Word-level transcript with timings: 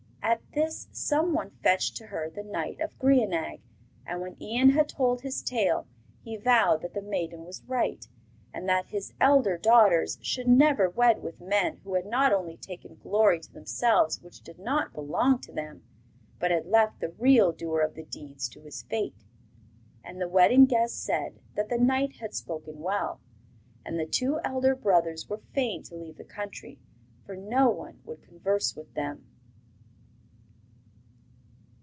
At 0.23 0.43
this 0.53 0.87
some 0.93 1.33
one 1.33 1.49
fetched 1.63 1.97
to 1.97 2.07
her 2.07 2.29
the 2.29 2.43
knight 2.43 2.79
of 2.79 2.97
Grianaig, 2.99 3.59
and 4.05 4.21
when 4.21 4.41
Ian 4.41 4.69
had 4.69 4.87
told 4.87 5.21
his 5.21 5.41
tale, 5.41 5.87
he 6.23 6.37
vowed 6.37 6.83
that 6.83 6.93
the 6.93 7.01
maiden 7.01 7.43
was 7.43 7.63
right, 7.65 8.07
and 8.53 8.69
that 8.69 8.85
his 8.87 9.13
elder 9.19 9.57
daughters 9.57 10.19
should 10.21 10.47
never 10.47 10.89
wed 10.89 11.23
with 11.23 11.41
men 11.41 11.77
who 11.77 11.95
had 11.95 12.05
not 12.05 12.31
only 12.31 12.55
taken 12.55 12.95
glory 13.01 13.39
to 13.39 13.51
themselves 13.51 14.21
which 14.21 14.41
did 14.41 14.59
not 14.59 14.93
belong 14.93 15.39
to 15.39 15.51
them, 15.51 15.83
but 16.39 16.51
had 16.51 16.65
left 16.67 16.99
the 16.99 17.15
real 17.17 17.51
doer 17.51 17.81
of 17.81 17.95
the 17.95 18.03
deeds 18.05 18.47
to 18.49 18.61
his 18.61 18.83
fate. 18.83 19.25
And 20.03 20.21
the 20.21 20.29
wedding 20.29 20.65
guests 20.65 20.99
said 21.01 21.39
that 21.55 21.69
the 21.69 21.79
knight 21.79 22.17
had 22.17 22.35
spoken 22.35 22.79
well; 22.79 23.19
and 23.83 23.99
the 23.99 24.05
two 24.05 24.39
elder 24.43 24.75
brothers 24.75 25.27
were 25.27 25.41
fain 25.53 25.81
to 25.83 25.95
leave 25.95 26.17
the 26.17 26.23
country, 26.23 26.79
for 27.25 27.35
no 27.35 27.69
one 27.69 28.01
would 28.05 28.21
converse 28.21 28.75
with 28.75 28.93
them. 28.93 29.25